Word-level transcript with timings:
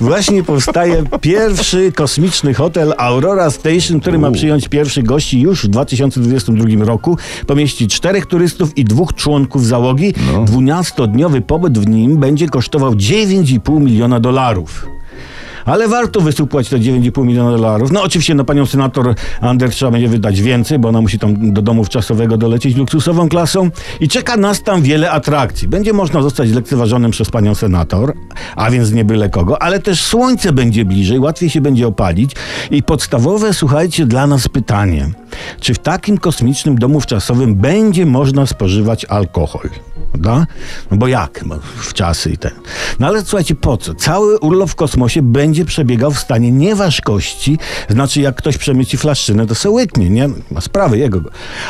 Właśnie 0.00 0.42
powstaje 0.42 1.04
pierwszy 1.20 1.92
kosmiczny 1.92 2.54
hotel 2.54 2.94
Aurora 2.98 3.50
Station, 3.50 4.00
który 4.00 4.18
ma 4.18 4.30
przyjąć 4.30 4.68
pierwszych 4.68 5.04
gości 5.04 5.40
już 5.40 5.64
w 5.64 5.68
2022 5.68 6.84
roku. 6.84 7.18
Pomieści 7.46 7.88
czterech 7.88 8.26
turystów 8.26 8.78
i 8.78 8.84
dwóch 8.84 9.14
członków 9.14 9.66
załogi. 9.66 10.14
No. 10.32 10.44
12-dniowy 10.44 11.40
pobyt 11.40 11.78
w 11.78 11.88
nim 11.88 12.16
będzie 12.16 12.48
kosztował 12.48 12.92
9,5 12.92 13.80
miliona 13.80 14.20
dolarów. 14.20 14.95
Ale 15.66 15.88
warto 15.88 16.20
wysupłać 16.20 16.68
te 16.68 16.78
9,5 16.78 17.26
miliona 17.26 17.50
dolarów. 17.50 17.92
No 17.92 18.02
oczywiście 18.02 18.34
na 18.34 18.44
panią 18.44 18.66
senator 18.66 19.14
Ander 19.40 19.70
trzeba 19.70 19.90
będzie 19.90 20.08
wydać 20.08 20.40
więcej, 20.40 20.78
bo 20.78 20.88
ona 20.88 21.00
musi 21.00 21.18
tam 21.18 21.52
do 21.52 21.62
domu 21.62 21.84
wczasowego 21.84 22.36
dolecieć 22.36 22.76
luksusową 22.76 23.28
klasą. 23.28 23.70
I 24.00 24.08
czeka 24.08 24.36
nas 24.36 24.62
tam 24.62 24.82
wiele 24.82 25.10
atrakcji. 25.10 25.68
Będzie 25.68 25.92
można 25.92 26.22
zostać 26.22 26.50
lekceważonym 26.50 27.10
przez 27.10 27.30
panią 27.30 27.54
senator, 27.54 28.14
a 28.56 28.70
więc 28.70 28.92
nie 28.92 29.04
byle 29.04 29.28
kogo, 29.28 29.62
ale 29.62 29.80
też 29.80 30.04
słońce 30.04 30.52
będzie 30.52 30.84
bliżej, 30.84 31.18
łatwiej 31.18 31.50
się 31.50 31.60
będzie 31.60 31.86
opalić. 31.86 32.32
I 32.70 32.82
podstawowe, 32.82 33.54
słuchajcie, 33.54 34.06
dla 34.06 34.26
nas 34.26 34.48
pytanie. 34.48 35.10
Czy 35.60 35.74
w 35.74 35.78
takim 35.78 36.18
kosmicznym 36.18 36.78
domu 36.78 37.00
wczasowym 37.00 37.54
będzie 37.54 38.06
można 38.06 38.46
spożywać 38.46 39.04
alkohol? 39.04 39.70
Prawda? 40.16 40.46
No 40.90 40.96
bo 40.96 41.08
jak? 41.08 41.44
Bo 41.46 41.58
w 41.76 41.92
czasy 41.92 42.30
i 42.30 42.38
ten. 42.38 42.52
No 43.00 43.06
ale 43.06 43.24
słuchajcie, 43.24 43.54
po 43.54 43.76
co? 43.76 43.94
Cały 43.94 44.38
urlop 44.38 44.70
w 44.70 44.74
kosmosie 44.74 45.22
będzie 45.22 45.64
przebiegał 45.64 46.10
w 46.10 46.18
stanie 46.18 46.52
nieważkości. 46.52 47.58
Znaczy, 47.88 48.20
jak 48.20 48.36
ktoś 48.36 48.58
przemyci 48.58 48.96
flaszczynę, 48.96 49.46
to 49.46 49.54
se 49.54 49.70
łyknie, 49.70 50.10
nie? 50.10 50.28
Ma 50.50 50.60
sprawy 50.60 50.98
jego. 50.98 51.20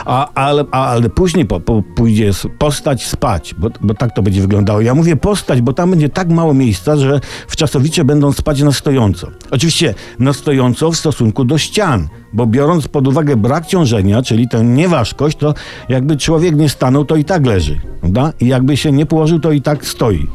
A, 0.05 0.35
ale, 0.35 0.65
a, 0.71 0.87
ale 0.87 1.09
później 1.09 1.47
po, 1.47 1.61
po, 1.61 1.83
pójdzie 1.97 2.31
postać 2.59 3.07
spać, 3.07 3.55
bo, 3.59 3.71
bo 3.81 3.95
tak 3.95 4.15
to 4.15 4.23
będzie 4.23 4.41
wyglądało. 4.41 4.81
Ja 4.81 4.95
mówię 4.95 5.17
postać, 5.17 5.61
bo 5.61 5.73
tam 5.73 5.91
będzie 5.91 6.09
tak 6.09 6.29
mało 6.29 6.55
miejsca, 6.55 6.97
że 6.97 7.21
wczasowicze 7.49 8.05
będą 8.05 8.33
spać 8.33 8.63
na 8.63 8.73
stojąco. 8.73 9.31
Oczywiście 9.51 9.95
na 10.19 10.33
stojąco 10.33 10.91
w 10.91 10.97
stosunku 10.97 11.45
do 11.45 11.59
ścian, 11.59 12.09
bo 12.37 12.47
biorąc 12.47 12.89
pod 12.89 13.09
uwagę 13.09 13.37
brak 13.37 13.67
ciążenia, 13.67 14.23
czyli 14.23 14.49
tę 14.49 14.65
nieważkość, 14.65 15.39
to 15.39 15.55
jakby 15.89 16.17
człowiek 16.17 16.57
nie 16.57 16.69
stanął, 16.69 17.05
to 17.05 17.17
i 17.17 17.25
tak 17.25 17.47
leży, 17.47 17.81
prawda? 18.01 18.33
I 18.41 18.47
jakby 18.47 18.77
się 18.77 18.93
nie 18.93 19.07
położył, 19.07 19.41
to 19.41 19.53
i 19.53 19.63
tak 19.63 19.87
stoi. 19.87 20.27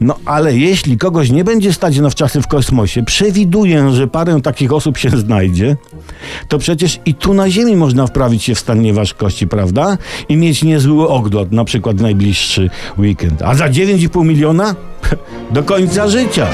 No 0.00 0.16
ale 0.24 0.56
jeśli 0.56 0.98
kogoś 0.98 1.30
nie 1.30 1.44
będzie 1.44 1.72
stać 1.72 1.98
na 1.98 2.10
wczasy 2.10 2.42
w 2.42 2.46
kosmosie, 2.46 3.02
przewiduję, 3.02 3.90
że 3.92 4.06
parę 4.06 4.40
takich 4.40 4.72
osób 4.72 4.98
się 4.98 5.10
znajdzie, 5.26 5.76
to 6.48 6.58
przecież 6.58 7.00
i 7.06 7.14
tu 7.14 7.34
na 7.34 7.50
Ziemi 7.50 7.76
można 7.76 8.06
wprawić 8.06 8.42
się 8.42 8.54
w 8.54 8.58
stan 8.58 8.82
nieważkości, 8.82 9.46
prawda? 9.46 9.98
I 10.28 10.36
mieć 10.36 10.62
niezły 10.62 11.08
ogląd, 11.08 11.52
na 11.52 11.64
przykład 11.64 12.00
najbliższy 12.00 12.70
weekend. 12.98 13.42
A 13.42 13.54
za 13.54 13.68
9,5 13.68 14.24
miliona? 14.24 14.74
Do 15.54 15.62
końca 15.62 16.08
życia. 16.08 16.46